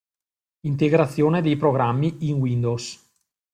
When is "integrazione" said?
0.61-1.43